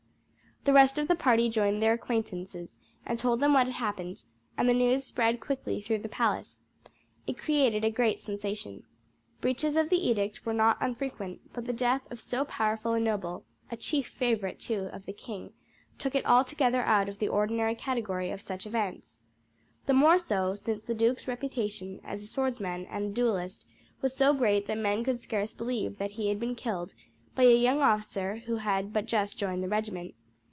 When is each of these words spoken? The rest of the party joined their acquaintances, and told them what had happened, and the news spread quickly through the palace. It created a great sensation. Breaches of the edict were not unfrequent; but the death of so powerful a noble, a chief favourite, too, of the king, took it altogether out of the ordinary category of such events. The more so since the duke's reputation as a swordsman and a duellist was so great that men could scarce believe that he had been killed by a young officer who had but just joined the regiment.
The 0.63 0.73
rest 0.73 0.99
of 0.99 1.07
the 1.07 1.15
party 1.15 1.49
joined 1.49 1.81
their 1.81 1.93
acquaintances, 1.93 2.77
and 3.03 3.17
told 3.17 3.39
them 3.39 3.51
what 3.51 3.65
had 3.65 3.77
happened, 3.77 4.23
and 4.55 4.69
the 4.69 4.75
news 4.75 5.03
spread 5.03 5.39
quickly 5.39 5.81
through 5.81 5.97
the 5.97 6.07
palace. 6.07 6.59
It 7.25 7.39
created 7.39 7.83
a 7.83 7.89
great 7.89 8.19
sensation. 8.19 8.83
Breaches 9.41 9.75
of 9.75 9.89
the 9.89 10.07
edict 10.07 10.45
were 10.45 10.53
not 10.53 10.77
unfrequent; 10.79 11.51
but 11.51 11.65
the 11.65 11.73
death 11.73 12.03
of 12.11 12.21
so 12.21 12.45
powerful 12.45 12.93
a 12.93 12.99
noble, 12.99 13.43
a 13.71 13.75
chief 13.75 14.07
favourite, 14.09 14.59
too, 14.59 14.87
of 14.93 15.07
the 15.07 15.13
king, 15.13 15.51
took 15.97 16.13
it 16.13 16.27
altogether 16.27 16.83
out 16.83 17.09
of 17.09 17.17
the 17.17 17.27
ordinary 17.27 17.73
category 17.73 18.29
of 18.29 18.39
such 18.39 18.67
events. 18.67 19.19
The 19.87 19.95
more 19.95 20.19
so 20.19 20.53
since 20.53 20.83
the 20.83 20.93
duke's 20.93 21.27
reputation 21.27 21.99
as 22.03 22.21
a 22.21 22.27
swordsman 22.27 22.85
and 22.85 23.05
a 23.05 23.09
duellist 23.09 23.65
was 24.03 24.15
so 24.15 24.31
great 24.31 24.67
that 24.67 24.77
men 24.77 25.03
could 25.03 25.19
scarce 25.19 25.55
believe 25.55 25.97
that 25.97 26.11
he 26.11 26.27
had 26.29 26.39
been 26.39 26.53
killed 26.53 26.93
by 27.33 27.45
a 27.47 27.55
young 27.57 27.81
officer 27.81 28.35
who 28.45 28.57
had 28.57 28.93
but 28.93 29.07
just 29.07 29.39
joined 29.39 29.63
the 29.63 29.67
regiment. 29.67 30.13